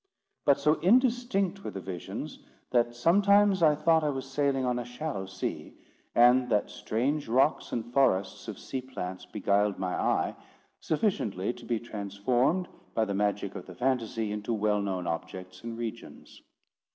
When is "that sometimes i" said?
2.71-3.75